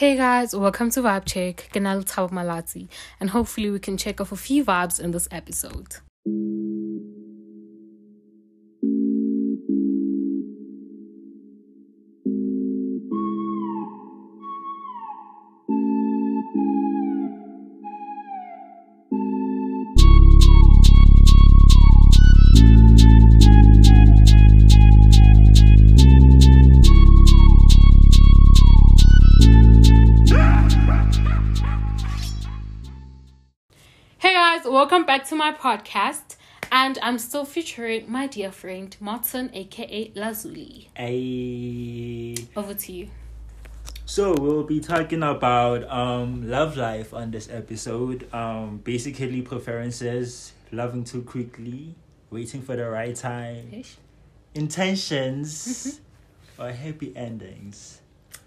[0.00, 1.68] Hey guys, welcome to Vibe Check.
[1.74, 2.88] Ganal Tau Malati,
[3.20, 5.96] and hopefully we can check off a few vibes in this episode.
[35.30, 36.34] To my podcast.
[36.72, 40.88] And I'm still featuring my dear friend Martin, aka Lazuli.
[40.98, 43.08] A Over to you.
[44.06, 48.26] so we'll be talking about um love life on this episode.
[48.34, 51.94] Um basically preferences, loving too quickly,
[52.30, 53.98] waiting for the right time, Ish.
[54.56, 56.00] intentions,
[56.58, 58.00] or happy endings.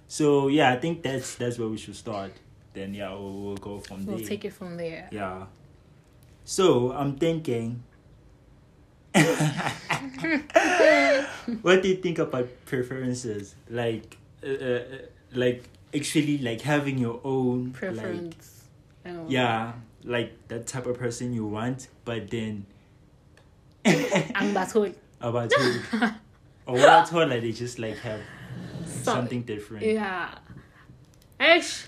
[0.09, 2.33] So yeah, I think that's that's where we should start.
[2.73, 4.15] Then yeah, we'll, we'll go from there.
[4.15, 4.27] We'll there.
[4.27, 5.07] take it from there.
[5.11, 5.45] Yeah.
[6.45, 7.83] So I'm thinking.
[11.61, 13.55] what do you think about preferences?
[13.69, 14.81] Like, uh, uh,
[15.33, 15.63] like
[15.95, 18.63] actually, like having your own Like, Preference.
[19.05, 22.65] Don't yeah, like that type of person you want, but then
[23.85, 24.95] I'm Batul.
[25.21, 25.79] about who?
[26.65, 28.21] or what I told like they just like have
[28.85, 29.85] something different.
[29.85, 30.29] Yeah.
[31.39, 31.85] Ish.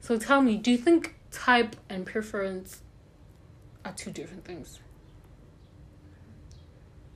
[0.00, 2.82] So tell me, do you think type and preference
[3.84, 4.80] are two different things,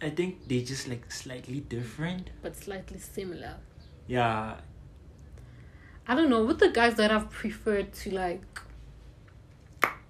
[0.00, 2.30] I think they just like slightly different.
[2.42, 3.56] but slightly similar?
[4.06, 4.56] Yeah,
[6.06, 6.44] I don't know.
[6.44, 8.42] With the guys that I've preferred to like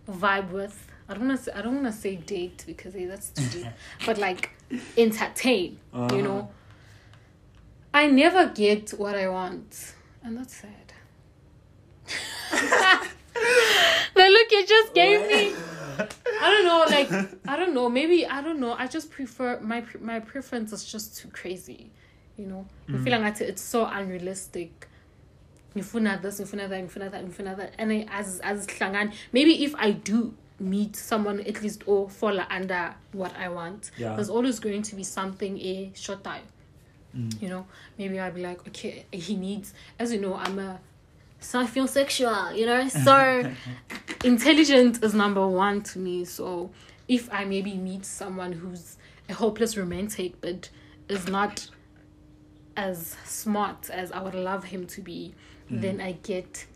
[0.08, 1.44] vibe with, I don't want to.
[1.44, 3.66] Say, I don't want to say date because eh, that's too deep.
[4.06, 4.50] but like
[4.96, 6.16] entertain, Uh-huh.
[6.16, 6.50] you know.
[7.94, 10.92] I never get what I want, and that's sad.
[14.32, 15.54] look you just gave me.
[16.44, 17.10] I don't know, like
[17.48, 17.88] I don't know.
[17.88, 18.72] Maybe I don't know.
[18.72, 21.90] I just prefer my my preference is just too crazy,
[22.36, 22.66] you know.
[22.88, 24.88] I feel like it's so unrealistic.
[25.76, 29.74] ngifuna this ngifuna that ngifuna that ngifuna that and I, as as hlangan maybe if
[29.76, 34.14] I do meet someone at least or fall under what I want Yeah.
[34.16, 36.44] there's always going to be something a short time
[37.16, 37.42] Mm.
[37.42, 37.66] you know
[37.98, 40.80] maybe I'll be like okay he needs as you know I'm a
[41.42, 43.52] sexual you know so
[44.24, 46.70] intelligent is number one to me so
[47.08, 48.96] if I maybe meet someone who's
[49.28, 50.70] a hopeless romantic but
[51.08, 51.68] is not
[52.76, 55.34] as smart as I would love him to be,
[55.68, 55.80] hmm.
[55.80, 56.66] then I get,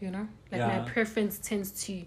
[0.00, 2.04] you know, like my preference tends to,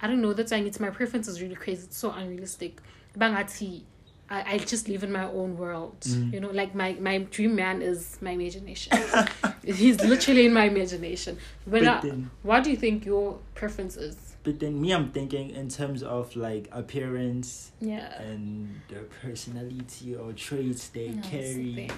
[0.00, 0.32] I don't know.
[0.32, 1.84] That's why it's my preference is really crazy.
[1.84, 2.80] It's so unrealistic.
[3.16, 3.82] Bangati,
[4.30, 6.00] I, I just live in my own world.
[6.00, 6.32] Mm.
[6.34, 8.92] You know, like my my dream man is my imagination.
[9.64, 11.38] He's literally in my imagination.
[11.64, 14.16] When But I, then- what do you think your preference is?
[14.44, 18.22] But then me, I'm thinking in terms of like appearance Yeah.
[18.22, 21.90] and their personality or traits they That's carry thing.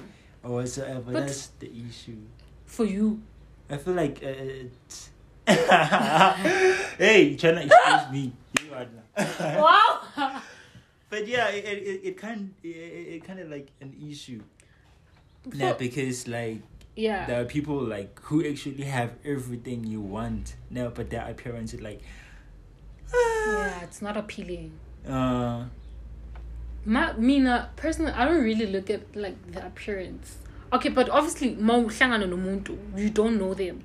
[0.42, 1.12] or whatsoever.
[1.12, 2.16] But- that's the issue.
[2.66, 3.20] For you,
[3.68, 4.30] I feel like uh,
[6.98, 8.32] hey, trying to expose me.
[8.62, 9.58] You are not.
[9.60, 10.40] wow.
[11.10, 14.40] But yeah, it it, it kind it, it kind of like an issue.
[15.54, 16.62] Now because like
[16.96, 17.26] yeah.
[17.26, 21.80] there are people like who actually have everything you want now, but their appearance is
[21.80, 22.00] like.
[23.12, 24.72] yeah, it's not appealing.
[25.06, 25.64] Uh,
[26.84, 30.38] My mina personally, I don't really look at like the appearance.
[30.72, 33.82] Okay, but obviously, you don't know them.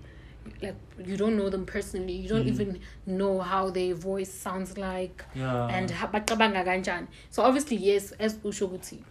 [0.61, 2.13] Like you don't know them personally.
[2.13, 2.53] You don't Mhm.
[2.53, 5.67] even know how their voice sounds like yeah.
[5.67, 7.07] and bacabanga kanjani.
[7.29, 9.03] So obviously, yes, as usho ukuthi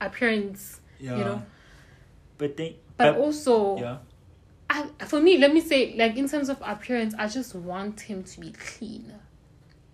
[0.00, 1.16] appearance, yeah.
[1.18, 1.42] you know.
[2.38, 2.74] But then.
[2.96, 3.98] But also, yeah.
[4.70, 8.22] I, for me, let me say, like in terms of appearance, I just want him
[8.24, 9.12] to be clean.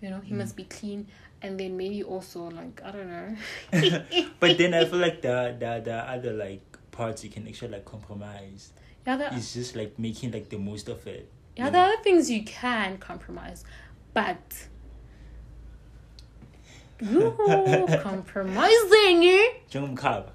[0.01, 0.37] You know, he Mm.
[0.37, 1.07] must be clean,
[1.41, 3.35] and then maybe also like I don't know.
[4.39, 6.68] but then I feel like the the the other like
[6.99, 8.63] parts you can actually like compromise.
[9.07, 11.25] yeah, there, It's just like making like the most of it.
[11.55, 11.93] yeah, there know?
[11.93, 13.63] are things you can compromise,
[14.13, 14.43] but
[17.01, 17.31] you
[18.03, 19.21] compromising.
[19.71, 20.31] Njengomkhaba.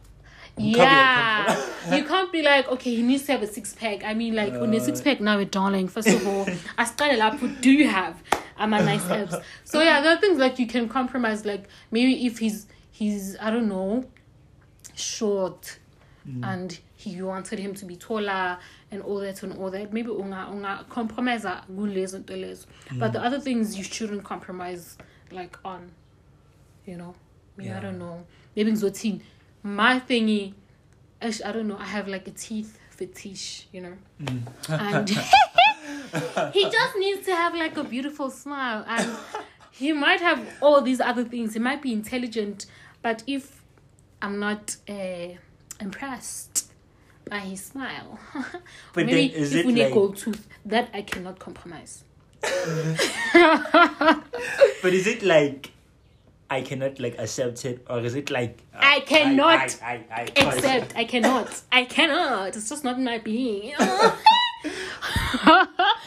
[0.56, 4.04] Yeah, you can't be like, okay, he needs to have a six pack.
[4.04, 5.88] I mean, like, when a Uh, six pack now, darling.
[5.88, 6.46] First of all,
[6.78, 7.42] I started up.
[7.42, 8.22] What do you have?
[8.56, 9.34] I'm a nice abs.
[9.64, 11.44] So yeah, there are things like you can compromise.
[11.44, 14.04] Like maybe if he's he's I don't know,
[14.94, 15.78] short,
[16.26, 16.42] Mm.
[16.42, 18.56] and he wanted him to be taller
[18.90, 19.92] and all that and all that.
[19.92, 22.66] Maybe unga unga compromise kulezo nto lezo.
[22.98, 24.96] But the other things you shouldn't compromise
[25.30, 25.90] like on,
[26.86, 27.14] you know.
[27.56, 28.24] Maybe I don't know.
[28.56, 29.20] Maybe ngizothini.
[29.62, 30.54] My thingy
[31.20, 31.76] I don't know.
[31.78, 34.42] I have like a teeth fetish, you know, Mm.
[34.68, 35.08] and
[36.54, 39.10] he just needs to have like a beautiful smile, and
[39.72, 41.54] he might have all these other things.
[41.54, 42.66] He might be intelligent,
[43.02, 43.62] but if
[44.22, 45.28] I'm not uh,
[45.84, 46.72] impressed
[47.30, 48.18] by his smile,
[48.94, 52.04] But maybe then is if it we need like- gold tooth, that I cannot compromise.
[54.82, 55.70] But is it like
[56.50, 60.22] I cannot like accept it, or is it like uh, I cannot I, I, I,
[60.36, 61.48] Except I cannot.
[61.72, 62.48] I cannot.
[62.56, 63.72] It's just not in my being.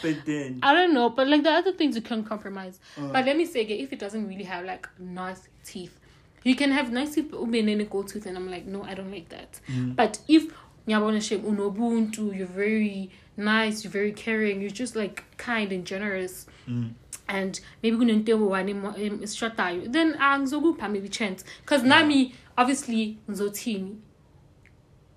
[0.00, 2.78] But then, I don't know, but like the other things you can compromise.
[2.96, 3.08] Uh.
[3.12, 5.98] But let me say again, if it doesn't really have like nice teeth,
[6.44, 8.94] you can have nice teeth, but ube nene gold tooth, and I'm like, no, I
[8.94, 9.60] don't like that.
[9.68, 9.96] Mm.
[9.96, 10.52] But if
[10.86, 16.46] nyabona shem unobuntu, you're very nice, you're very caring, you're just like kind and generous,
[16.68, 16.90] Mm.
[17.28, 21.44] and maybe kunento one isishodayo, then angizokupha maybe chance.
[21.62, 23.96] Because nami, obviously, ngizothini.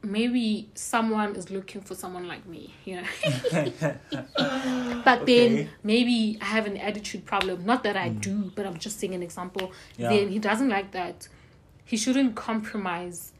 [0.03, 3.07] Maybe someone is looking for someone like me, you know.
[5.05, 5.25] but Okay.
[5.25, 7.65] then maybe I have an attitude problem.
[7.65, 8.19] Not that I mm.
[8.21, 9.71] do, but I'm just saying an example.
[9.97, 10.09] Yeah.
[10.09, 11.27] Then he doesn't like that.
[11.85, 13.33] He shouldn't compromise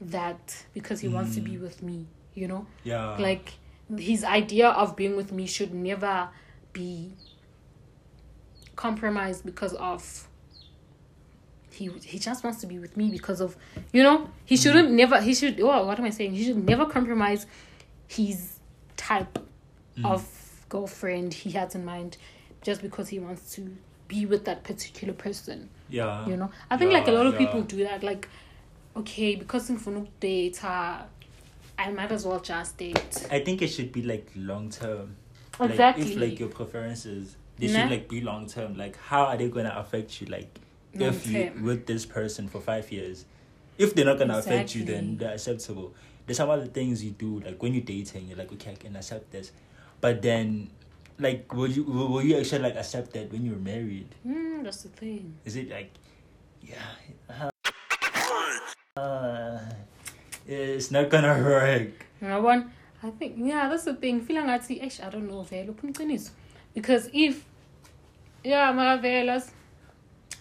[0.00, 1.62] that because he wants to be mm.
[1.62, 2.66] with me, you know?
[2.84, 3.54] yeah, Like
[3.96, 6.28] his idea of being with me should never
[6.72, 7.12] be
[8.76, 10.27] compromised because of
[11.78, 13.56] he he just wants to be with me because of
[13.92, 16.86] you know he shouldn't never he should oh what am I saying he should never
[16.86, 17.46] compromise
[18.08, 18.58] his
[18.96, 19.38] type
[19.96, 20.04] mm.
[20.04, 20.26] of
[20.68, 22.16] girlfriend he has in mind
[22.62, 23.74] just because he wants to
[24.08, 27.38] be with that particular person yeah, you know i think like a lot of Yeah,
[27.46, 28.28] people do that like
[28.96, 31.02] okay because in ngifuna ukudate uh,
[31.78, 35.16] i might as well just date I think it should be like long term.
[35.60, 36.04] Exactly.
[36.04, 37.72] Like, if like your preferences, they Nah.
[37.80, 38.76] should like be long term.
[38.76, 40.26] Like, how are they gonna affect you?
[40.28, 40.58] Like,
[40.94, 43.24] if you with this person for five years,
[43.78, 45.94] if they're not gonna affect you, then they're acceptable.
[46.26, 48.96] There's some other things you do, like when you're dating, you're like, okay, I can
[48.96, 49.52] accept this,
[50.00, 50.70] but then,
[51.18, 54.14] like, will you will, will you actually like accept that when you're married?
[54.26, 55.90] mm, that's the thing Is it like,
[56.60, 57.48] yeah,
[58.96, 59.60] uh,
[60.46, 62.06] it's not gonna work.
[62.22, 62.68] ngabona
[63.02, 66.30] i think yeah that's the thing feel ngathi actually i don't know vele uphuma iqiniso
[66.74, 67.44] because if
[68.42, 68.72] yeah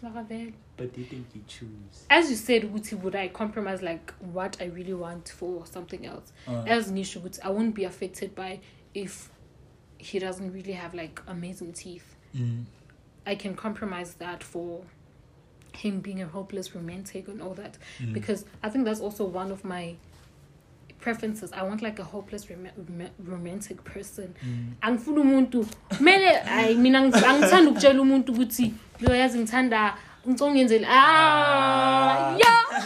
[0.04, 2.06] makavela But do you think you choose?
[2.10, 6.32] as you said ukuthi would i compromise like what i really want for something else?
[6.48, 8.60] Uh, as nisho ukuthi i won't be affected by
[8.94, 9.30] if
[10.00, 12.16] he doesn't really have like amazing teeth.
[12.36, 12.66] Mm,
[13.26, 14.84] I can compromise that for
[15.74, 17.78] him being a hopeless romantic and all that.
[18.00, 18.14] Mm.
[18.14, 19.96] because I think that's also one of my
[21.00, 21.52] preferences.
[21.54, 24.34] I want like a hopeless rom- rom- romantic person.
[24.44, 24.74] Mm.
[24.82, 29.98] Angifuni umuntu kumele ay mina angithanda ukutshela umuntu ukuthi lo yazi ngithanda
[30.28, 32.86] ngicela ungenzele ah yeah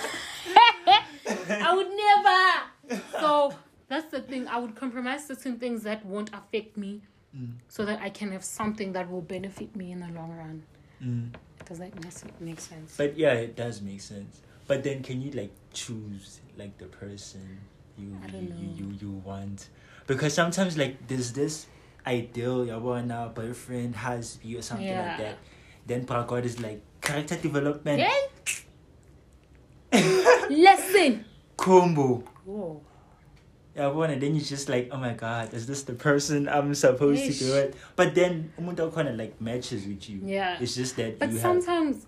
[1.67, 3.53] I would never so
[3.87, 7.01] that's the thing I would compromise certain things that won't affect me
[7.33, 7.53] Mm.
[7.69, 10.63] so that I can have something that will benefit me in the long run.
[11.01, 11.29] Mm.
[11.65, 11.93] Does that
[12.41, 12.97] make sense?
[12.97, 14.41] But yeah, it does make sense.
[14.67, 17.59] But then, can you like choose like the person
[18.01, 19.69] you you, you, you you want?
[20.07, 21.68] Because sometimes like there's this
[22.06, 25.07] ideal your now uh, boyfriend has you or something Yeah.
[25.09, 25.38] like that.
[25.86, 28.12] Then God is like character development Yeah.
[30.50, 31.25] Lesson.
[31.57, 32.24] combo.
[32.45, 32.81] Whoa.
[33.75, 37.23] Yeah, and then you're just like, oh my god, is this the person I'm supposed
[37.23, 37.75] to do it?
[37.95, 40.19] But then umuntu kind of like matches with you.
[40.25, 40.57] Yeah.
[40.59, 42.06] It's just that But you have sometimes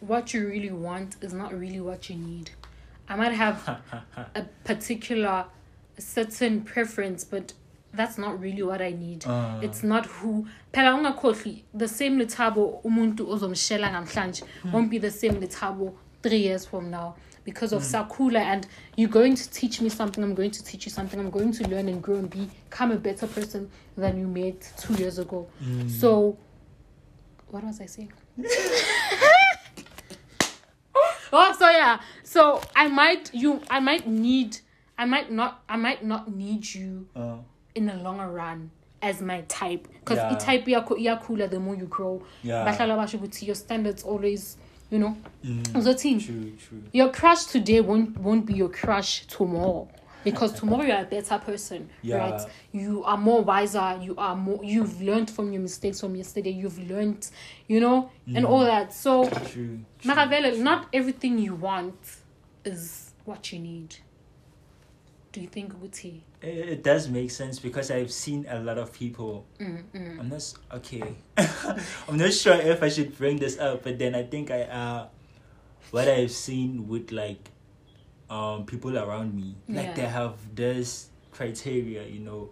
[0.00, 2.50] what you really want is not really what you need.
[3.08, 3.68] I might have
[4.34, 5.46] a particular
[5.98, 7.52] certain preference, but
[7.96, 9.26] that's not really what I need.
[9.26, 9.60] Uh.
[9.62, 15.40] It's not who phela ungakhohlwi the same lethabo umuntu ozomshela namhlanje won't be the same
[15.40, 20.22] lethabo 3 years from now because of sakula and you're going to teach me something
[20.22, 22.96] I'm going to teach you something I'm going to learn and grow and become a
[22.96, 25.46] better person than you made 2 years ago.
[25.62, 25.88] Mm.
[25.88, 26.36] So
[27.50, 28.12] what was I saying?
[31.32, 32.00] oh, so yeah.
[32.22, 34.58] So I might you I might need
[34.98, 37.36] I might not I might not need you Uh,
[37.74, 38.70] in the longer run
[39.02, 40.30] as my type because Yeah.
[40.38, 42.22] type iyakho- iyakhula the more you grow.
[42.42, 42.64] Yeah.
[43.42, 44.56] Your standards always,
[44.90, 45.16] you know.
[45.44, 45.72] mm,
[46.20, 46.82] true, true.
[46.92, 49.88] Your crush today won't won't be your crush tomorrow.
[50.26, 52.16] Because tomorrow you're a better person, Yeah.
[52.16, 52.40] right?
[52.72, 53.98] You are more wiser.
[54.02, 54.62] You are more.
[54.64, 56.50] You've learned from your mistakes from yesterday.
[56.50, 57.30] You've learned,
[57.68, 58.92] you know, and all that.
[58.92, 59.80] So, True.
[60.00, 60.14] true,
[60.58, 61.94] not everything you want
[62.64, 63.96] is what you need.
[65.30, 66.22] Do you think, Guti?
[66.42, 69.44] It, it does make sense because I've seen a lot of people.
[69.60, 70.18] Mm, mm.
[70.18, 71.14] I'm not okay.
[72.08, 75.06] I'm not sure if I should bring this up, but then I think I uh,
[75.90, 77.50] what I've seen with like
[78.30, 79.94] um people around me like Yeah.
[79.94, 82.50] they have this criteria you know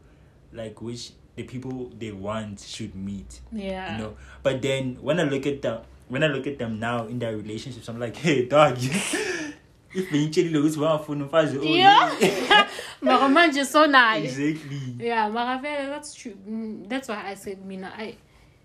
[0.52, 3.92] like which the people they want should meet Yeah.
[3.96, 7.06] you know but then when i look at them when i look at them now
[7.06, 8.78] in their relationships i'm like hey dog
[9.94, 12.12] if ngitshela ukuthi wafuna umfazi only." Yeah.
[13.00, 14.38] Mara manje so nice.
[14.38, 16.34] exactly Yeah, Mara vele, that's true.
[16.48, 18.16] Mm, That's why I said, Mina, I,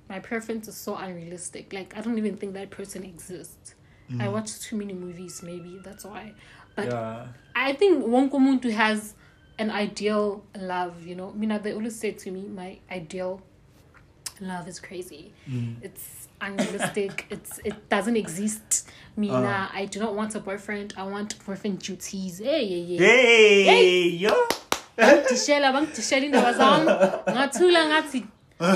[0.09, 1.73] my preference is so unrealistic.
[1.73, 3.75] Like, I don't even think that person exists.
[4.09, 4.31] I Mm.
[4.31, 6.33] watch too many movies, maybe that's why.
[6.79, 9.15] But yeah I think wonke umuntu has
[9.57, 11.33] an ideal love, you know.
[11.33, 13.41] Mina, they always say to me, my ideal
[14.39, 15.33] love is crazy.
[15.49, 15.75] Mm.
[15.81, 17.25] It's unrealistic.
[17.29, 18.87] it's it doesn't exist.
[19.17, 19.77] Mina, Uh.
[19.77, 20.93] I do not want a boyfriend.
[20.95, 22.39] I want boyfriend duties.
[22.39, 23.07] Hey, yeah, yeah.
[23.71, 24.47] hey yo
[24.97, 26.85] bangidishela bangidishela indaba zami
[27.35, 28.25] ngathula ngathi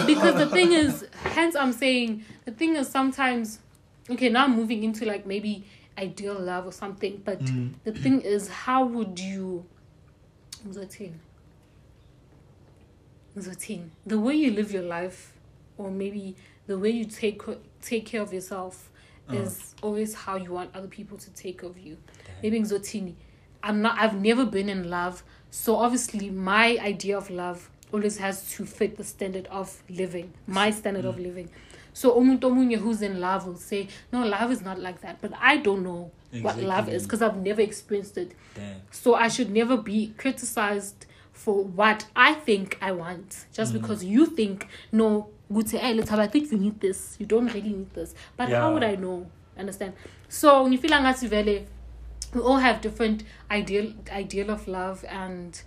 [0.06, 1.06] because the thing is
[1.36, 3.60] hence i'm saying the thing is sometimes
[4.10, 5.64] okay now i'm moving into like maybe
[5.98, 7.74] ideal love or something but Mm.
[7.84, 9.66] the thing is how would you
[10.68, 11.14] Ngizothini?
[13.38, 13.90] Ngizothini?
[14.06, 15.34] the way you live your life
[15.78, 16.36] or maybe
[16.68, 17.42] the way you take
[17.82, 18.90] take care of yourself
[19.30, 19.36] Uh.
[19.36, 21.98] is always how you want other people to take of you
[22.42, 23.14] maybe Ngizothini,
[23.64, 28.50] i'm not i've never been in love so obviously my idea of love always has
[28.52, 31.50] to fit the standard of living my standard of living
[31.94, 35.32] so umuntu omunye who's in love will say no love is not like that but
[35.42, 38.82] i don't know what love is because i've never experienced it Damn.
[38.92, 43.48] so I should never be criticized for what I think I want.
[43.52, 43.82] Just mm.
[43.82, 47.18] because you think, no, good say, hey, let's have, I think you need this.
[47.20, 48.14] You don't really need this.
[48.38, 48.62] But Yeah.
[48.62, 49.28] how would I know?
[49.58, 49.94] Understand?
[50.30, 51.66] So when you feel like vele,
[52.34, 55.62] we all have different ideal ideal of love and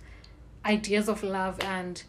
[0.65, 2.03] ideas of love and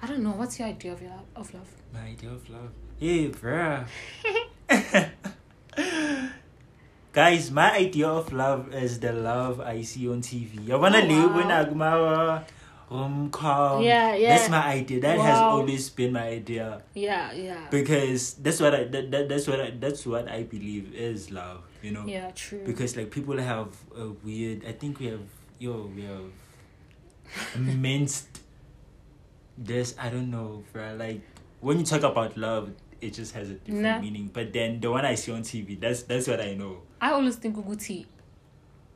[0.00, 1.68] I don't know, what's your idea of your of love?
[1.92, 2.70] My idea of love.
[3.02, 3.82] Hey, bruh.
[7.10, 10.70] Guys, my idea of love is the love I see on TV.
[10.70, 11.36] I wanna Oh, live wow.
[11.42, 12.46] when Agmawa,
[12.94, 13.82] um, calm.
[13.82, 14.38] Yeah, yeah.
[14.38, 15.02] That's my idea.
[15.02, 17.66] That has always been my idea Yeah, yeah.
[17.74, 21.66] because that's what I that, that that's what I, that's what I believe is love.
[21.82, 22.06] You know.
[22.06, 22.62] Yeah, true.
[22.62, 24.62] Because like people have a weird.
[24.62, 25.26] I think we have
[25.58, 26.30] yo we have
[27.58, 28.30] minced
[29.58, 29.98] this.
[29.98, 30.94] I don't know, bruh.
[30.94, 31.26] Like
[31.58, 32.70] when you talk about love,
[33.02, 34.00] it just has a different Nah.
[34.00, 34.30] meaning.
[34.32, 36.76] But then the one I see on TV, that's that's what I know.
[37.00, 38.06] I always think Uguti,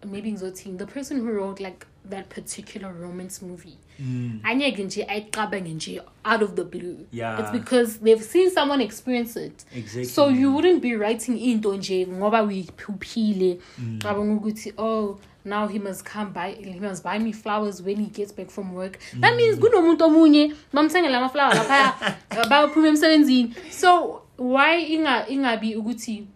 [0.04, 3.78] maybe Nzotin, the person who wrote like that particular romance movie.
[4.00, 4.40] Mm.
[4.44, 7.40] anyeke nje ayiqabange nje out of the blue Yeah.
[7.40, 10.04] it's because they've seen someone experience it Exactly.
[10.04, 13.98] so you wouldn't be writing in nje ngoba uyiphuphile Mm.
[14.02, 18.06] cabanga ukuthi oh now he must come buy he must buy me flowers when he
[18.06, 18.98] gets back from work.
[19.12, 19.20] Mm.
[19.20, 21.94] That means kunomuntu omunye bamthengela ama-flower laphaya
[22.30, 23.54] uh, bayaphuma emsebenzini.
[23.70, 26.26] So why inga ingabi ukuthi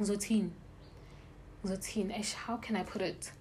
[0.00, 0.50] ngizothini
[1.64, 3.32] ngizothini Eish, how can i put it?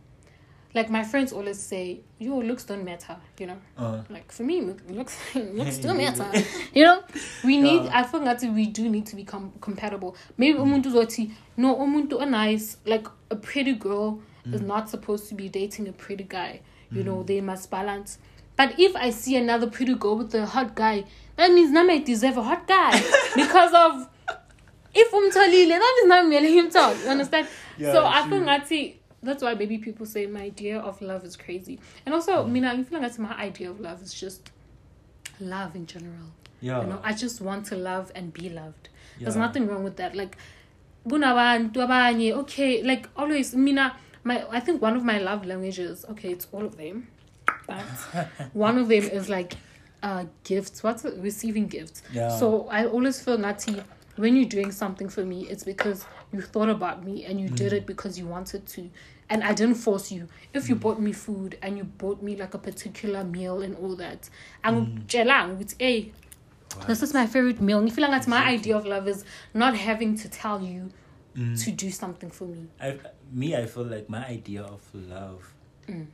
[0.73, 3.57] Like my friends always say your looks don't matter you know?
[3.77, 6.25] Uh, like for me looks looks don't matter.
[6.73, 7.03] you know?
[7.43, 7.99] We need Yeah.
[7.99, 10.15] i think that we do need to become compatible.
[10.37, 10.63] Maybe mm.
[10.63, 14.19] umuntu uzothi no umuntu a nice like a pretty girl
[14.51, 14.67] is mm.
[14.67, 16.61] not supposed to be dating a pretty guy.
[16.91, 17.27] You know mm.
[17.27, 18.17] they must balance.
[18.55, 21.05] But if i see another pretty girl with a hot guy
[21.37, 22.91] that means nami i deserve a hot guy.
[23.35, 24.07] Because of
[24.93, 27.47] if umtholile that means nami ngiyele ngimthole you understand?
[27.77, 28.71] Yeah, so i think that's
[29.23, 31.79] that's why maybe people say my idea of love is crazy.
[32.05, 32.51] And also mm.
[32.51, 34.51] mina i feel like that's my idea of love is just
[35.39, 36.29] love in general.
[36.61, 36.81] Yeah.
[36.81, 38.89] you know i just want to love and be loved.
[39.19, 40.15] There's nothing wrong with that.
[40.15, 40.37] Like
[41.05, 46.65] okay like always mina my i think one of my love languages okay it's all
[46.65, 47.07] of them
[47.67, 47.85] but
[48.53, 49.53] one of them is like
[50.01, 51.13] uh gifts what's it?
[51.19, 52.29] receiving gifts Yeah.
[52.29, 53.81] so i always feel nati
[54.15, 57.71] when you're doing something for me it's because you thought about me and you did
[57.71, 57.77] Mm.
[57.77, 58.89] it because you wanted to
[59.29, 60.69] and i didn't force you if Mm.
[60.69, 64.29] you bought me food and you bought me like a particular meal and all that
[64.65, 65.29] Mm.
[65.29, 66.11] i'm with a.
[66.87, 67.77] this is my favorite meal.
[67.79, 70.89] And you feel like that's my idea of love is not having to tell you
[71.35, 71.63] Mm.
[71.65, 72.67] to do something for me.
[72.79, 72.99] I,
[73.31, 75.53] me, I feel like my idea of love
[75.89, 76.05] Mm.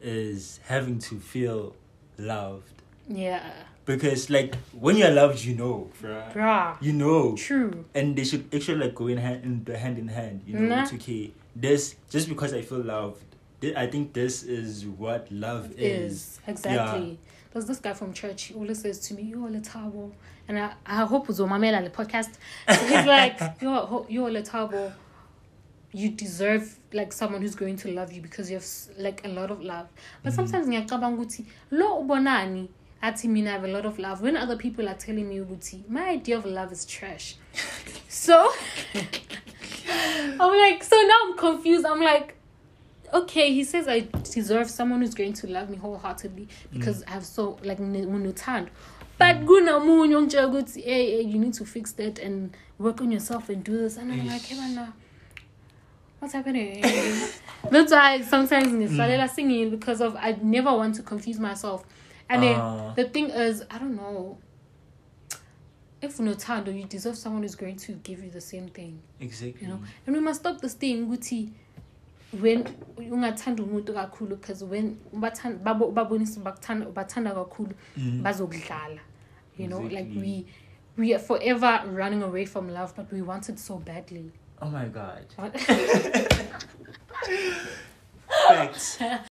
[0.00, 1.74] is having to feel
[2.18, 2.72] loved.
[3.08, 3.42] Yeah.
[3.84, 6.32] Because like when you're loved, you know, bruh.
[6.32, 6.76] Bruh.
[6.80, 7.34] You know.
[7.36, 7.84] True.
[7.94, 10.66] and they should actually like go in hand in the hand in hand you know
[10.74, 10.82] Nah.
[10.82, 13.24] it's okay this just because i feel loved
[13.60, 16.40] thi- i think this is what love is, Is.
[16.46, 17.18] Exactly.
[17.52, 20.12] There's this guy from church, he always says to me, You're a little
[20.46, 22.34] and I, I hope it's on my mail the podcast.
[22.68, 24.92] So he's like, You're you're a little
[25.92, 28.66] you deserve like someone who's going to love you because you have
[28.98, 29.88] like a lot of love.
[30.22, 30.36] But mm-hmm.
[30.36, 32.68] sometimes ngiyacabanga ukuthi lo ubonani
[33.02, 35.88] athi mina I have a lot of love when other people are telling me ukuthi
[35.88, 37.36] my idea of love is trash.
[38.08, 38.50] so
[40.40, 41.84] I'm like, so now I'm confused.
[41.84, 42.36] I'm like,
[43.12, 44.00] okay, he says I
[44.32, 48.68] deserve someone who's going to love me wholeheartedly because I have so like unothando.
[49.18, 53.48] But kunomunye ongitshela ukuthi hey, hey you need to fix that and work on yourself
[53.50, 54.92] and do this and I'm like, hey man,
[56.18, 56.80] what's happening?
[57.70, 61.84] That's why sometimes ngisalela singing because of I never want to confuse myself.
[62.28, 62.92] And then Ah.
[62.96, 64.38] the thing is, I don't know.
[66.00, 69.00] If unothando, you deserve someone who's going to give you the same thing.
[69.20, 69.60] Exactly.
[69.60, 71.50] you know and we must stop this thing ukuthi
[72.42, 72.64] when
[72.96, 74.96] ungathanda umuntu kakhulu because when
[75.94, 78.22] babonisa bakuthanda bathanda kakhulu Mm.
[78.22, 79.00] bazokudlala
[79.58, 80.46] you know like we
[80.98, 84.30] we are forever running away from love but we want it so badly
[84.62, 85.24] Oh my god.
[85.36, 85.56] What?
[88.48, 88.96] Facts.
[88.98, 89.26] Facts.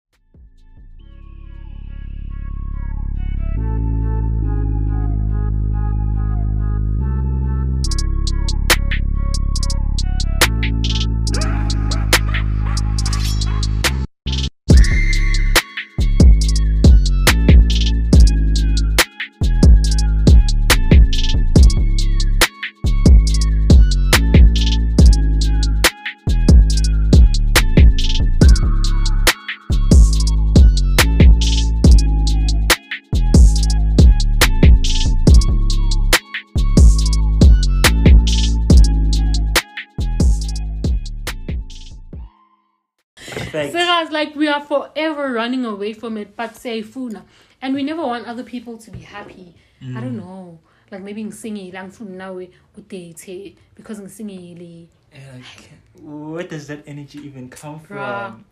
[45.19, 47.25] forever running away from it but say funa
[47.63, 49.55] and we never want other people to be happy
[49.97, 50.59] i don't know
[50.91, 55.71] like maybe ngisingile angifuni nawe udate because ngisingile Like,
[56.03, 58.31] where does that energy even come Bruh.
[58.33, 58.45] from?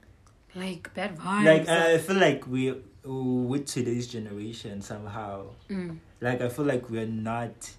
[0.55, 5.99] like bad vibes Like, I feel like we, with today's generation, somehow, Mm.
[6.21, 7.71] like, I feel like we're not,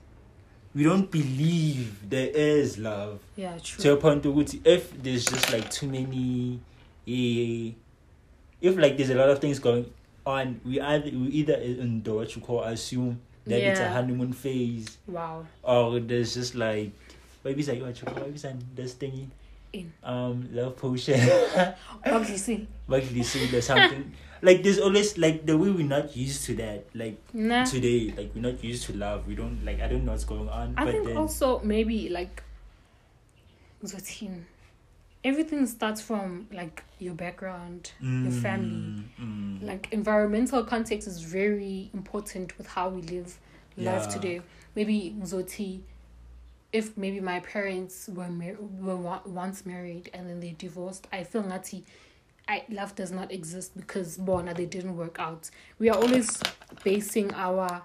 [0.76, 3.20] we don't believe there is love.
[3.36, 6.60] yeah true To a point to which, if there's just like too many,
[7.08, 7.72] eh,
[8.62, 9.92] if like there's a lot of things going
[10.26, 14.34] on, we either we either in the what you call assume that it's a honeymoon
[14.34, 16.92] phase, wow or there's just like,
[17.44, 19.28] maybe it's like what you call maybe it's like this thingy,
[19.72, 19.94] In.
[20.04, 21.20] um, love potion.
[22.06, 26.56] obviously Actually, see there's something like there's always like the way we're not used to
[26.56, 26.86] that.
[26.94, 29.28] Like nah today, like we're not used to love.
[29.28, 30.74] We don't like I don't know what's going on.
[30.78, 32.44] I but think then also maybe like
[33.82, 34.46] routine.
[35.28, 38.78] Everything starts from like your background, your family.
[38.80, 39.04] Mm,
[39.62, 39.68] mm.
[39.70, 43.38] Like environmental context is very important with how we live
[43.76, 44.14] life Yeah.
[44.16, 44.42] today.
[44.74, 44.98] Maybe
[45.32, 45.82] Zoti,
[46.72, 51.24] if maybe my parents were mar- were wa- once married and then they divorced, I
[51.26, 51.84] feel ngati
[52.48, 55.50] I love does not exist because bona they didn't work out.
[55.80, 56.30] We are always
[56.86, 57.82] basing our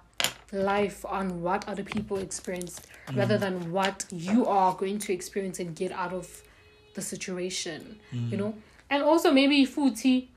[0.53, 5.75] life on what other people experienced rather than what you are going to experience and
[5.75, 6.27] get out of
[6.93, 7.99] the situation.
[8.11, 8.37] You mm.
[8.37, 8.55] know?
[8.89, 10.27] And also maybe Futi,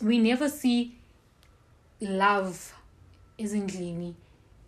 [0.00, 0.94] we never see
[2.00, 2.74] love
[3.38, 4.14] isn't gloomy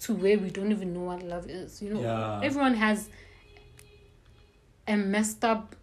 [0.00, 1.80] to where we don't even know what love is.
[1.82, 2.40] You know, Yeah.
[2.42, 3.08] everyone has
[4.86, 5.76] a messed up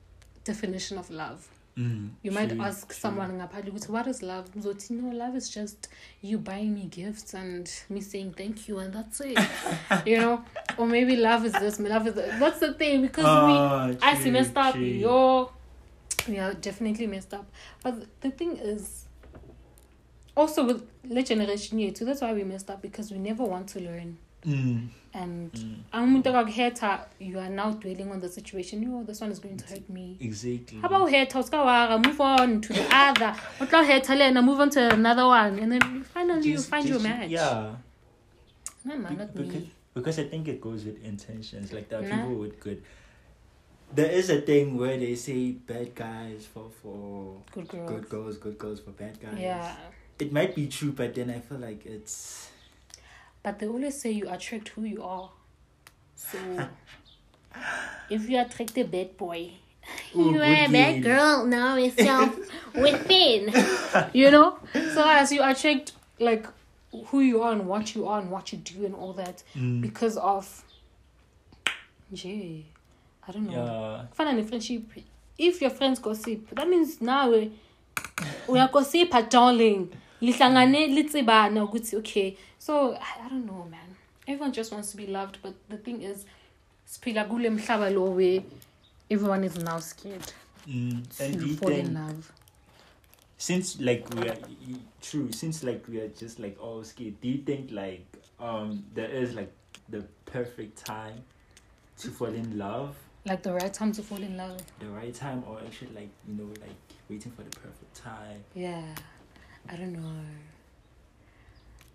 [0.44, 1.48] definition of love.
[1.78, 2.96] Mm, You might true, ask true.
[2.96, 4.50] someone ngaphandle ukuthi what is love?
[4.58, 5.88] Mzothi, no, love is just
[6.22, 9.40] you buying me gifts and me saying thank you and that's it.
[10.06, 10.44] you know?
[10.78, 12.40] Or maybe love is this, love is that.
[12.40, 14.74] That's the thing because Oh, we I see messed up.
[14.76, 14.84] true.
[14.84, 15.52] Yo
[16.28, 17.46] we are definitely messed up.
[17.84, 19.06] But the thing is
[20.36, 23.68] also with the generation here too, that's why we messed up because we never want
[23.70, 24.18] to learn.
[24.46, 28.82] Mm, And mm, umuntu akakuhetha, you are now dwelling on the situation.
[28.82, 30.18] Yo, this one is going to hurt me.
[30.20, 30.80] exactly.
[30.80, 33.36] How about hate Uskawara, move on to the other.
[33.86, 35.60] Hate Lena, move on to another one.
[35.60, 37.30] And then finally you find your match.
[37.30, 37.76] Yeah.
[38.86, 39.72] No man, not because, me.
[39.94, 41.72] because I think it goes with intentions.
[41.74, 42.16] Like there are Nah.
[42.22, 42.82] people with good.
[43.94, 47.88] There is a thing where they say bad guys for for Good girl.
[47.88, 49.38] good girls, good girls for bad guys.
[49.38, 49.76] Yeah.
[50.20, 52.48] It might be true, but then I feel like it's
[53.44, 55.30] But they always say you attract who you are.
[56.16, 56.38] So
[58.10, 59.52] if you attract a bad boy,
[60.16, 61.46] Ooh, you are a bad girl.
[61.46, 62.38] now yourself
[62.76, 63.54] within.
[64.14, 64.60] You know?
[64.74, 66.46] So as you attract like
[67.08, 69.82] who you are and what you are and what you do and all that mm,
[69.82, 70.64] because of
[72.14, 72.66] Jay.
[73.28, 73.52] I don't know.
[73.54, 74.06] yeah.
[74.14, 74.84] Kufana ne-friendship.
[75.38, 77.50] If your friends gossip, that means nawe
[78.48, 79.90] uyagossipha darling.
[80.22, 82.38] Lihlangane litsibana ukuthi okay.
[82.62, 83.96] So I, I don't know man.
[84.28, 86.26] Everyone just wants to be loved, but the thing is
[86.88, 88.44] siphila kule mhlaba lo where
[89.10, 90.32] everyone is now scared
[90.68, 90.98] Mm.
[91.20, 92.32] And to you fall in love.
[93.38, 94.38] since like we are
[95.02, 98.06] true, since like we are just like all scared, do you think like
[98.40, 99.52] um there is like
[99.90, 101.24] the perfect time
[102.02, 102.96] to fall in love?
[103.26, 104.60] Like the right time to fall in love.
[104.80, 106.78] the right time or actually like you know like
[107.10, 108.86] waiting for the perfect time Yeah.
[109.68, 110.14] I don't know.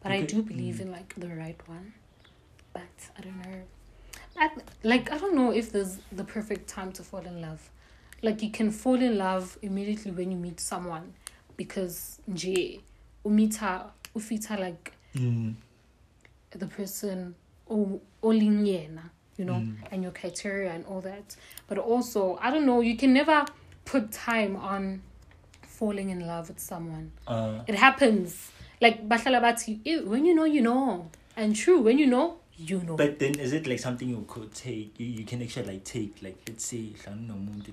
[0.03, 0.81] But I do believe mm.
[0.83, 1.93] in like the right one.
[2.73, 2.83] But
[3.19, 3.63] I don't know.
[4.39, 4.51] I,
[4.83, 7.71] like I don't know if there's the perfect time to fall in love.
[8.23, 11.15] Like you can fall in love immediately when you meet someone
[11.57, 12.81] because nje
[13.25, 15.55] umita ufita like mm.
[16.51, 17.35] the person
[17.71, 19.77] o olinyena, you know, Mm.
[19.91, 21.37] and your criteria and all that.
[21.69, 23.45] But also, I don't know, you can never
[23.85, 25.03] put time on
[25.63, 27.11] falling in love with someone.
[27.27, 28.51] uh It happens.
[28.81, 31.11] Like bahlala bathi, "Eh, when you know, you know.
[31.37, 32.97] And true, when you know, you know.
[32.97, 36.23] but then is it like something you could take you, you can actually like take
[36.23, 36.93] like let's say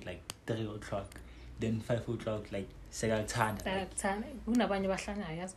[0.04, 1.14] like three o'clock
[1.60, 2.68] then five o'clock like
[3.02, 4.24] like, Bayakuthanda.
[4.46, 5.54] kunabanye bahlanayo yazi.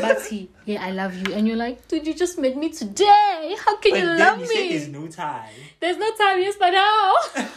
[0.00, 1.34] Bathi yeah i love you.
[1.34, 3.56] And you're like dude you just met me today.
[3.64, 4.68] How can but you love you me?
[4.70, 5.50] there's no time.
[5.80, 7.16] There's no time yes but how?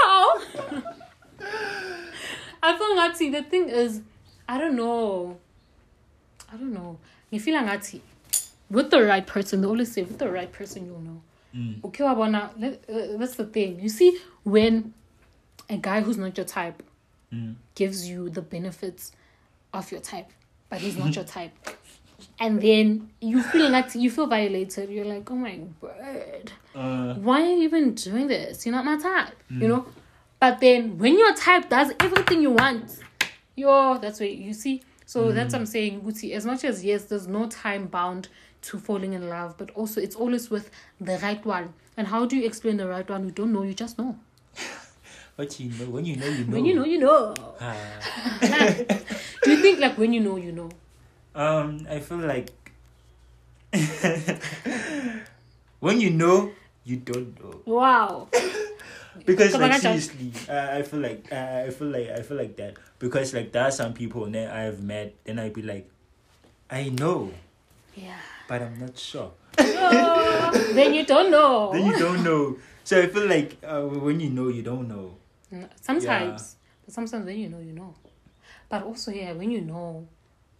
[0.00, 0.40] How?
[2.62, 4.00] I feel ngathi the thing is
[4.48, 5.38] i don't know
[6.52, 6.96] i don't know
[7.30, 8.00] You ngifila ngathi
[8.70, 11.20] with the right person they always say with the right person you'll know
[11.54, 11.74] mm.
[11.84, 14.12] okay wabona let- uh, that's the thing you see
[14.44, 14.92] when
[15.68, 16.82] a guy who's not your type
[17.32, 17.54] Mm.
[17.74, 19.10] gives you the benefits
[19.74, 20.30] of your type,
[20.70, 21.50] but he's not your type.
[22.38, 24.90] And then you feel like you feel violated.
[24.90, 28.64] You're like, oh my word, Uh, why are you even doing this?
[28.64, 29.86] You're not my type, you know.
[30.38, 33.00] But then when your type does everything you want,
[33.56, 34.82] yo, that's what you see.
[35.06, 36.32] So that's what I'm saying, Guti.
[36.32, 38.28] As much as yes, there's no time bound
[38.62, 40.68] to falling in love, but also it's always with
[41.00, 41.72] the right one.
[41.96, 43.24] And how do you explain the right one?
[43.24, 44.18] You don't know, you just know.
[45.36, 47.34] but you know when you know you know When you know, you know.
[47.60, 47.76] Ah.
[49.44, 50.70] do you think like when you know, you know?
[51.36, 52.50] Um, I feel like
[55.78, 56.50] when you know,
[56.84, 57.60] you don't know.
[57.64, 58.28] Wow.
[59.24, 62.74] Because like seriously, uh, I feel like uh, I feel like I feel like that
[62.98, 65.88] because like there are some people that I've met and I'd be like,
[66.68, 67.32] I know,
[67.94, 68.18] Yeah.
[68.48, 69.32] but I'm not sure.
[69.58, 71.70] Oh, then you don't know.
[71.74, 72.58] Then you don't know.
[72.84, 75.16] So I feel like uh, when you know, you don't know.
[75.52, 77.94] Mm, Sometimes, but sometimes when you know, you know.
[78.68, 80.06] But also, yeah, when you know,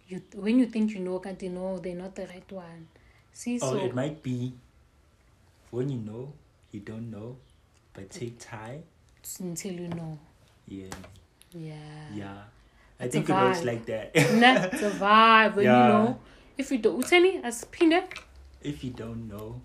[0.07, 2.87] you when you think you know, can't you know they're not the right one.
[3.33, 4.53] See, Or so it might be
[5.71, 6.33] when you know,
[6.71, 7.37] you don't know,
[7.97, 8.83] but take time.
[9.17, 10.19] it's until you know.
[10.67, 10.93] Yeah,
[11.51, 11.73] Yeah.
[12.13, 12.37] yeah.
[12.99, 14.13] I It's think it works like that.
[14.41, 15.81] Nah, it's a vibe when Yeah.
[15.87, 16.19] you know.
[16.57, 18.03] If you don't, Uteni, as Pinde,
[18.61, 19.61] if you don't know,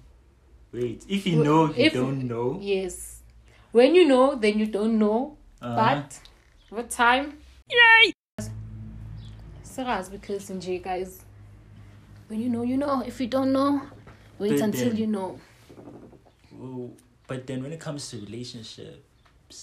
[0.73, 1.05] wait.
[1.09, 2.59] If you know, you If- don't know.
[2.61, 3.21] yes.
[3.73, 5.37] When you know, then you don't know.
[5.61, 6.21] Uh, But
[6.71, 8.13] what time, yay!
[9.63, 11.21] Serious because in J guys,
[12.29, 13.03] when you know, you know.
[13.07, 13.81] If you don't know,
[14.39, 15.41] wait But until then- you know.
[16.53, 16.91] well,
[17.33, 19.59] but then when it comes to relationships,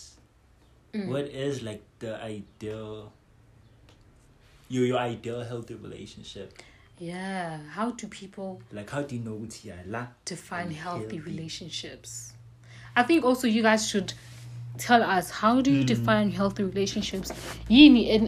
[0.93, 1.07] Mm.
[1.07, 3.11] what is like the ideal?
[4.69, 6.47] Your your ideal healthy relationship.
[6.99, 7.59] Yeah.
[7.77, 10.07] How do people Like how do you know what's your la?
[10.25, 11.19] define And healthy healthy.
[11.31, 12.33] relationships?
[12.95, 14.13] I think also you guys should
[14.79, 15.87] tell us how do you Mm.
[15.93, 17.29] define healthy relationships?
[17.69, 18.27] Yini and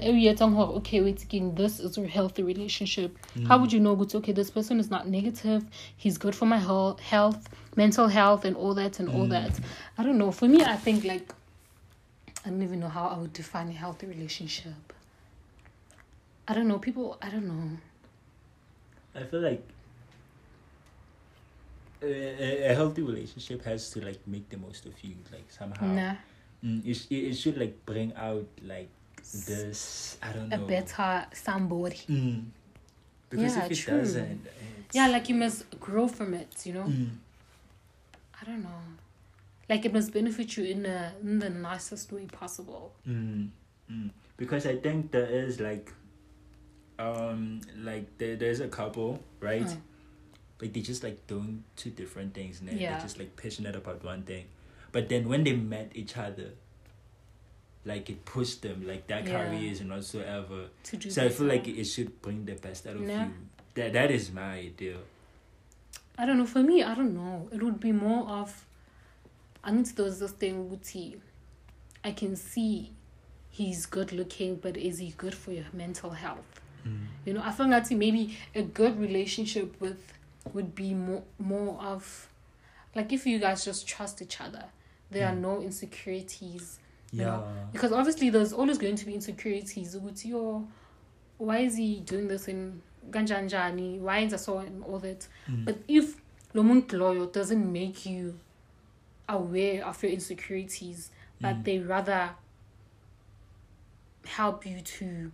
[0.79, 3.17] okay, wait again, this is a healthy relationship.
[3.47, 5.61] How would you know good okay, this person is not negative,
[5.97, 7.41] he's good for my health health,
[7.75, 9.29] mental health and all that and all Mm.
[9.31, 9.59] that.
[9.97, 10.31] I don't know.
[10.31, 11.33] For me I think like
[12.45, 14.73] I don't even know how I would define a healthy relationship.
[16.47, 16.79] I don't know.
[16.79, 17.77] People I don't know.
[19.15, 19.63] I feel like
[22.01, 25.85] a, a- healthy relationship has to like make the most of you, like somehow.
[25.85, 26.15] Nah.
[26.63, 28.89] Mm, it, it should like bring out like
[29.47, 30.17] this.
[30.21, 30.63] I don't A know.
[30.63, 32.01] A better somebody.
[32.09, 32.45] Mm.
[33.29, 33.97] Because Yeah, if it true.
[33.99, 34.47] doesn't,
[34.93, 36.83] Yeah, like you must grow from it, you know?
[36.83, 37.09] Mm.
[38.41, 38.69] I don't know.
[39.69, 42.93] Like it must benefit you in, a, in the nicest way possible.
[43.07, 43.49] Mm,
[43.91, 44.09] mm.
[44.37, 45.93] Because I think there is like,
[46.99, 49.61] um, like there, there's a couple, right?
[49.65, 49.77] Mm.
[50.61, 52.91] Like they just like doing two different things, and then Yeah.
[52.93, 54.45] they're just like passionate about one thing,
[54.91, 56.51] but then when they met each other,
[57.85, 59.47] like it pushed them, like their Yeah.
[59.49, 60.67] careers and whatsoever.
[60.83, 63.31] To do So I feel like it should bring the best out of you.
[63.75, 64.97] That that is my idea.
[66.17, 66.45] I don't know.
[66.45, 67.49] For me, I don't know.
[67.51, 68.65] It would be more of.
[69.63, 71.21] I need there's this thing with.
[72.03, 72.91] I can see
[73.49, 76.61] he's good looking, but is he good for your mental health?
[77.25, 80.13] You know, I feel like maybe a good relationship with
[80.53, 82.27] would be more more of
[82.95, 84.65] like if you guys just trust each other.
[85.11, 85.41] There are Mm.
[85.41, 86.79] no insecurities.
[87.11, 87.25] You Yeah.
[87.25, 90.65] know, because obviously there's always going to be insecurities with your
[91.37, 92.47] why is he doing this
[93.03, 95.65] in ganjanjani why so and all that Mm.
[95.65, 96.21] but if
[96.53, 98.39] lo muntu loyo doesn't make you
[99.29, 101.09] aware of your insecurities,
[101.39, 101.63] but Mm.
[101.63, 102.35] they rather
[104.25, 105.31] help you to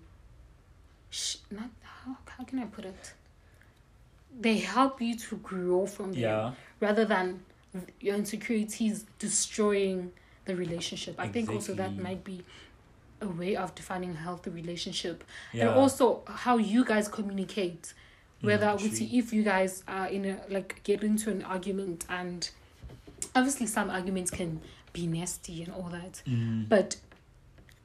[1.10, 3.14] sh- not how, how can I put it?
[4.40, 6.54] They help you to grow from them Yeah.
[6.80, 7.44] rather than
[8.00, 10.12] your insecurities destroying
[10.46, 11.16] the relationship.
[11.20, 12.44] I think also that might be
[13.22, 15.24] a way of defining a healthy relationship.
[15.54, 15.68] Yeah.
[15.70, 17.94] And also how you guys communicate.
[18.42, 22.06] Whether Mm, we see if you guys are in a like get into an argument
[22.08, 22.48] and
[23.36, 24.62] obviously some arguments can
[24.94, 26.22] be nasty and all that.
[26.28, 26.70] Mm.
[26.70, 26.98] But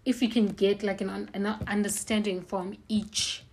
[0.05, 3.45] if you can get like an, an understanding from each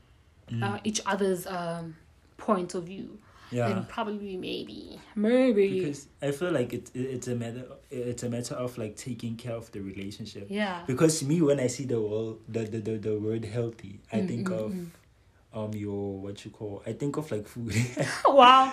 [0.52, 0.64] Mm.
[0.64, 1.96] uh, each other's um
[2.38, 3.20] point of view,
[3.52, 3.68] yeah.
[3.68, 8.30] then probably maybe maybe because I feel like it, it it's a matter it's a
[8.30, 10.48] matter of like taking care of the relationship.
[10.50, 10.84] yeah.
[10.88, 14.28] Because me, when I see the word the the, the, the word healthy, I Mm,
[14.28, 14.88] think mm, of mm.
[15.52, 17.74] um your what you call I think of like food.
[18.28, 18.72] wow,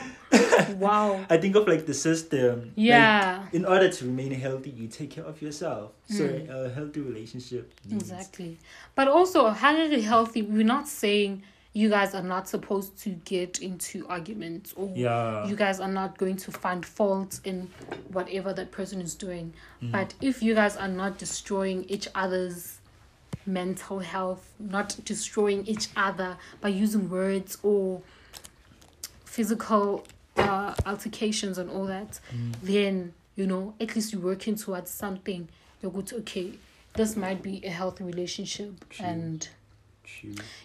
[0.78, 2.60] wow, I think of like the system.
[2.60, 5.92] Like, yeah, in order to remain healthy, you take care of yourself.
[6.06, 6.48] So Mm.
[6.50, 7.72] a healthy relationship.
[7.88, 8.58] needs- exactly.
[8.94, 10.42] But also, a highly healthy.
[10.42, 11.42] We're not saying
[11.80, 15.46] you guys are not supposed to get into arguments or Yeah.
[15.46, 17.68] you guys are not going to find faults in
[18.16, 19.52] whatever that person is doing.
[19.82, 19.92] Mm.
[19.92, 22.78] But if you guys are not destroying each other's
[23.44, 28.00] mental health, not destroying each other by using words or
[29.24, 30.04] physical
[30.36, 32.54] uh, altercations and all that, Mm.
[32.62, 35.48] then you know at least you're working towards something.
[35.82, 36.06] You're good.
[36.08, 36.52] To, okay,
[36.94, 39.06] this might be a healthy relationship, True.
[39.06, 39.48] and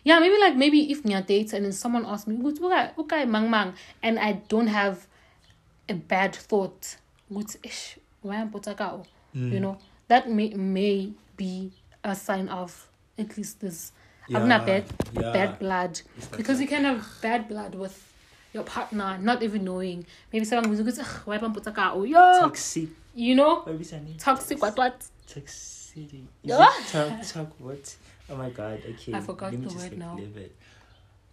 [0.03, 3.25] Yeah, maybe like maybe if you're dates and then someone asks me, "Gut, okay, okay,
[3.25, 3.73] mang mang,"
[4.03, 5.07] and I don't have
[5.89, 6.97] a bad thought,
[8.21, 8.59] why am I
[9.33, 9.61] you Mm.
[9.61, 9.77] know,
[10.07, 11.71] that may may be
[12.03, 13.91] a sign of at least this
[14.31, 15.31] having a bad yeah.
[15.33, 18.07] bad blood like because you can have bad blood with
[18.53, 20.05] your partner, not even knowing.
[20.31, 21.45] Maybe someone goes, "Ugh, why am
[22.03, 22.89] yo, toxic.
[23.15, 24.17] you know, What is her name?
[24.17, 25.05] toxic what what?
[25.27, 26.25] Toxicity.
[26.43, 26.67] Is Yeah.
[26.67, 27.95] it talk, talk what?
[28.31, 28.81] Oh my god.
[28.89, 29.13] Okay.
[29.13, 30.15] I forgot let me the just, word like, now.
[30.15, 30.55] leave it.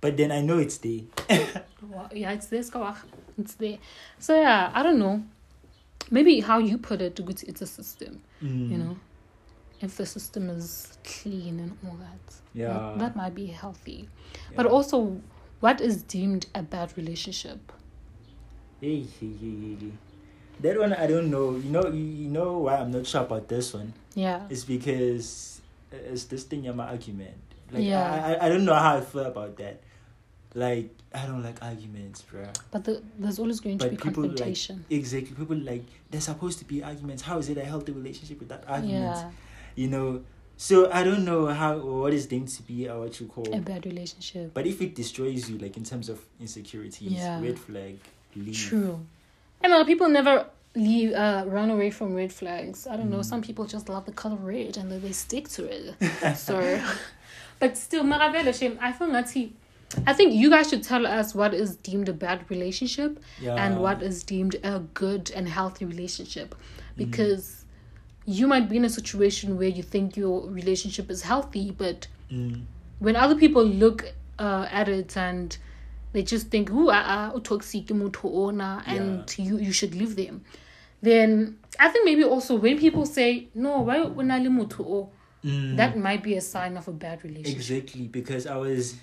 [0.00, 1.02] But then I know it's there.
[1.80, 2.96] Well, yeah, it's there, skawach.
[3.38, 3.78] It's there.
[4.18, 5.22] So yeah, I don't know.
[6.10, 8.22] Maybe how you put it, it's a system.
[8.42, 8.70] Mm.
[8.70, 8.96] You know,
[9.80, 12.72] if the system is clean and all that, Yeah.
[12.72, 14.08] that, that might be healthy.
[14.56, 15.20] But also,
[15.60, 17.72] what is deemed a bad relationship?
[18.80, 19.92] Hey, hey, hey, hey.
[20.60, 21.56] That one I don't know.
[21.56, 23.92] You know, you know why I'm not sure about this one.
[24.14, 24.42] Yeah.
[24.50, 25.57] It's because
[25.92, 27.36] it's this thing in my argument.
[27.70, 28.02] Like Yeah.
[28.26, 29.80] I, I I don't know how I feel about that.
[30.54, 32.54] Like I don't like arguments, bruh.
[32.70, 34.84] But the, there's always going to be people like confrontation.
[34.90, 37.22] exactly people like there's supposed to be arguments.
[37.22, 39.20] How is it a healthy relationship without arguments?
[39.20, 39.30] yeah,
[39.76, 40.22] You know.
[40.60, 43.46] So I don't know how what is deemed to be or what you call.
[43.54, 44.52] a bad relationship.
[44.54, 47.40] But if it destroys you, like in terms of insecurities, Yeah.
[47.40, 47.98] red flag,
[48.34, 48.56] leave.
[48.56, 48.98] True.
[49.62, 52.86] I know uh, people never leave uh run away from red flags.
[52.86, 53.18] I don't know.
[53.18, 53.24] Mm.
[53.24, 55.94] Some people just love the color red and then they stick to it.
[56.36, 56.80] so,
[57.58, 58.78] but still, Maravela shame.
[58.80, 59.10] I feel
[60.06, 63.54] I think you guys should tell us what is deemed a bad relationship Yeah.
[63.54, 66.96] and what is deemed a good and healthy relationship, Mm.
[66.96, 67.64] because
[68.26, 72.64] you might be in a situation where you think your relationship is healthy, but Mm.
[72.98, 75.56] when other people look uh, at it and
[76.18, 80.42] they just think who are toxic ona and you you should leave them
[81.00, 84.38] then i think maybe also when people say no why when I
[84.96, 85.10] o
[85.44, 85.76] Mm.
[85.76, 88.96] that might be a sign of a bad relationship Exactly, because I was,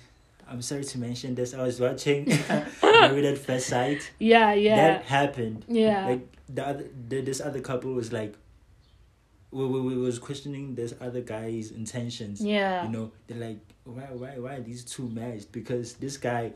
[0.46, 2.20] I'm sorry to mention this, I was watching
[2.82, 4.02] Married at First Sight.
[4.18, 5.64] yeah yeah That happened.
[5.66, 6.24] yeah Like
[6.56, 8.34] the other, the, this other couple was like,
[9.50, 12.42] we, we, we was questioning this other guy's intentions.
[12.44, 15.52] yeah You know, they're like, why why why are these two matched?
[15.52, 16.52] Because this guy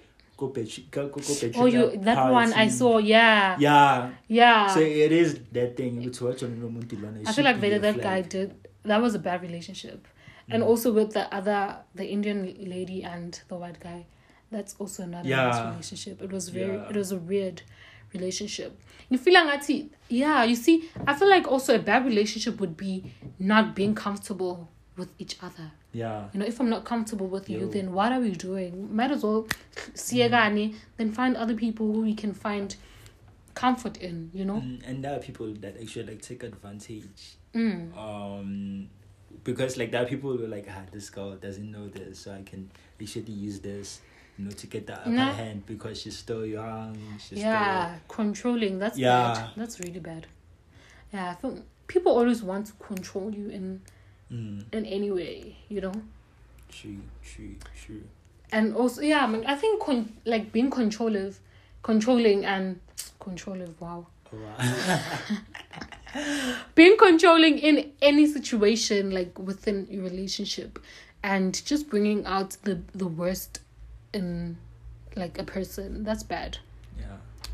[1.62, 4.66] oh you that one i saw yeah yeah, Yeah.
[4.74, 6.02] So it is that thing.
[6.02, 9.14] It's what you know, Muntilana, it i feel like that, that guy did that was
[9.14, 10.06] a bad relationship
[10.52, 10.66] and Mm.
[10.66, 12.38] also with the other the indian
[12.74, 14.06] lady and the white guy
[14.50, 15.46] that's also another Yeah.
[15.48, 16.90] nice relationship it was very Yeah.
[16.90, 17.62] it was a weird
[18.12, 18.70] relationship
[19.08, 19.62] you feel like
[20.08, 24.68] yeah you see i feel like also a bad relationship would be not being comfortable
[25.00, 26.18] with each other Yeah.
[26.32, 27.66] you know if i'm not comfortable with you Yo.
[27.76, 29.40] then what are we doing might as well
[29.94, 32.76] siegane then find other people who we can find
[33.54, 37.22] comfort in you know Mm, and there are people that actually like take advantage
[37.54, 37.96] mm.
[38.06, 38.88] um
[39.44, 42.32] because like there are people who are like ah this girl doesn't know this so
[42.32, 42.70] i can
[43.02, 44.00] actually use this
[44.38, 45.32] you know to get that upper Nah.
[45.32, 49.34] hand because she's still young she's yeah controlling that's Yeah.
[49.34, 50.26] bad that's really bad
[51.12, 51.58] yeah I feel
[51.88, 53.99] people always want to control you in still
[54.32, 55.92] mm, in any way you know
[56.68, 58.02] true true true
[58.52, 61.34] and also yeah I, mean, I think con- like being controlling
[61.82, 62.80] controlling and
[63.18, 64.98] controlling wow oh, wow.
[66.74, 70.78] being controlling in any situation like within your relationship
[71.22, 73.60] and just bringing out the the worst
[74.12, 74.56] in
[75.16, 76.58] like a person that's bad.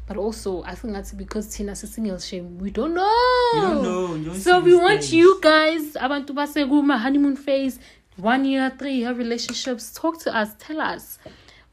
[0.07, 4.15] But also i think that's because tina single shame we don't know You don't know.
[4.15, 5.13] You don't so we want things.
[5.15, 7.79] you guys abantu baseguma honeymoon phase
[8.17, 11.19] one year three year relationships talk to us tell us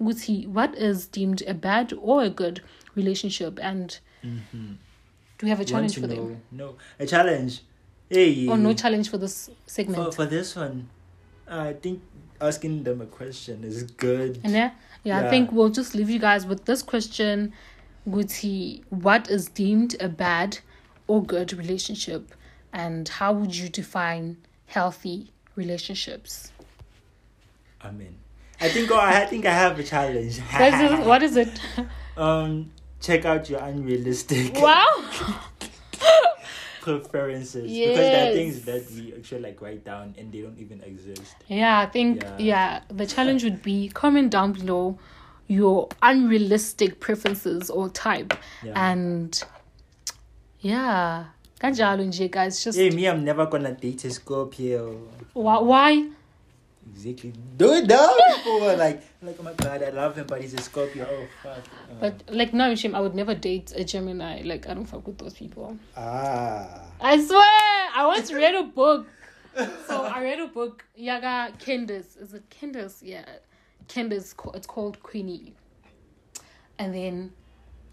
[0.01, 2.61] ukuthi what is deemed a bad or a good
[2.95, 4.75] relationship and Mhm.
[5.37, 6.15] do we have a challenge for know?
[6.15, 7.61] them No, a challenge.
[8.09, 8.47] Hey.
[8.47, 10.87] or no challenge for this For, segment for this one,
[11.47, 12.01] I think
[12.39, 14.39] asking them a question is good.
[14.43, 14.71] and yeah,
[15.03, 17.53] yeah i think we'll just leave you guys with this question
[18.07, 20.59] Guti, what is deemed a bad
[21.07, 22.33] or good relationship
[22.71, 26.51] and how would you define healthy relationships
[27.85, 28.15] Amen.
[28.61, 30.39] I think oh, I think I have a challenge.
[30.51, 31.49] what is it, what is it?
[32.17, 35.03] um, check out your unrealistic wow
[36.81, 40.81] preferences because there are things that we actually like write down and they don't even
[40.83, 41.35] exist.
[41.47, 42.35] Yeah, I think Yeah.
[42.37, 42.81] yeah.
[42.89, 44.99] the challenge would be comment down below
[45.47, 48.33] your unrealistic preferences or type.
[48.63, 48.91] Yeah.
[48.91, 49.43] And
[50.61, 51.25] yeah.
[51.59, 54.97] Kanjalo nje guys just Hey, me, I'm never gonna date a Scorpio.
[55.33, 56.09] why, why?
[56.93, 57.33] Exactly.
[57.57, 60.61] Dude, no, people were like, like, oh my god, I love him, but he's a
[60.61, 61.07] Scorpio.
[61.09, 61.57] Oh fuck.
[61.57, 64.41] Uh, But like no shame, I would never date a Gemini.
[64.43, 65.77] Like I don't fuck with those people.
[65.95, 67.41] ah, I swear,
[67.95, 69.07] I once read a book.
[69.87, 72.17] So I read a book, Yaga Candice.
[72.21, 72.97] Is it Candice?
[73.01, 73.23] Yeah,
[73.87, 75.53] Ca- It's called Queenie.
[76.79, 77.31] And then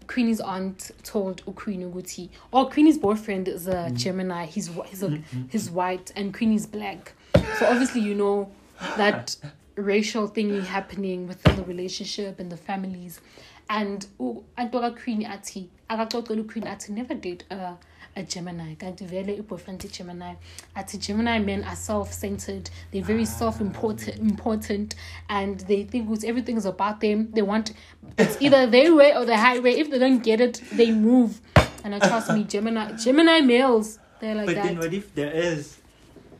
[0.07, 3.95] Queenie's aunt told Queenie Guti, oh, Queenie's boyfriend is a mm-hmm.
[3.95, 4.45] Gemini.
[4.45, 5.43] He's he's a, mm-hmm.
[5.49, 7.13] he's white, and Queenie's black.
[7.57, 8.51] So obviously, you know
[8.97, 9.35] that
[9.75, 13.21] racial thingy happening within the relationship and the families.
[13.69, 17.77] And oh, Antoka Queenie ati, I akaqoqela Queenie ati never did a
[18.15, 18.75] a Gemini.
[18.75, 20.35] Kanti vele i-boyfriend Gemini.
[20.75, 22.69] Ati Gemini men are self-centered.
[22.91, 24.95] They're very self-important, important,
[25.29, 27.31] and they think everything is about them.
[27.31, 27.73] They want
[28.17, 29.73] it's either their way or the highway.
[29.73, 31.39] If they don't get it, they move.
[31.83, 34.65] And I trust me, Gemini, Gemini males, they're like but that.
[34.65, 35.79] then what if there is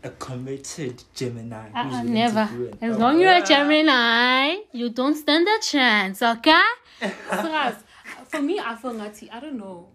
[0.03, 1.69] a committed Gemini?
[1.71, 2.49] To never.
[2.81, 3.45] As long you're a ah.
[3.45, 6.61] Gemini, you don't stand a chance, okay?
[7.01, 7.77] Sras,
[8.27, 9.87] for me, I feel ngati, I don't know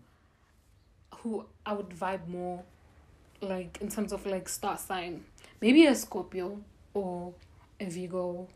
[1.18, 2.62] who I would vibe more,
[3.40, 5.24] like in terms of like star sign.
[5.60, 6.60] Maybe a Scorpio
[6.94, 7.34] or
[7.80, 8.46] a Virgo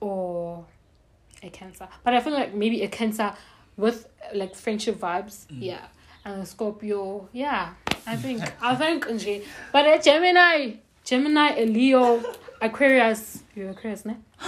[0.00, 0.64] or
[1.42, 1.88] a Cancer.
[2.04, 3.34] But I feel like maybe a Cancer
[3.76, 5.58] with like friendship vibes, mm.
[5.60, 5.86] yeah.
[6.24, 7.74] And a Scorpio, yeah.
[8.06, 9.44] I think I think.
[9.72, 10.74] But a Gemini,
[11.04, 12.22] Gemini, a Leo,
[12.60, 13.42] Aquarius.
[13.56, 14.16] You're Aquarius, ne?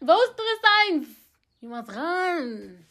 [0.00, 1.06] Those three signs.
[1.62, 2.84] You must run.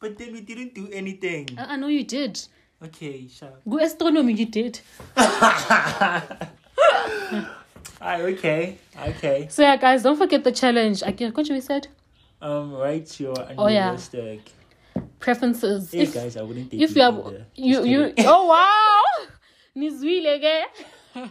[0.00, 1.48] But then we didn't do anything.
[1.58, 2.40] I, I know you did.
[2.84, 3.52] Okay, sure.
[3.68, 4.80] Go astronomy, you did.
[7.98, 8.76] Ah, okay,
[9.08, 9.46] okay.
[9.50, 11.02] So yeah, guys, don't forget the challenge.
[11.02, 11.88] I get what you said.
[12.42, 13.96] Um, write your Oh, yeah.
[15.18, 15.90] Preferences.
[15.92, 17.16] Hey if guys, I wouldn't take if you have
[17.54, 19.26] you you oh wow.
[19.76, 21.30] Nizwile ke.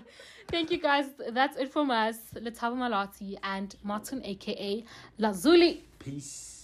[0.50, 1.06] Thank you guys.
[1.32, 2.18] That's it from us.
[2.34, 4.84] Let's have a malati and Martin aka
[5.20, 5.84] Lazuli.
[6.00, 6.55] Peace.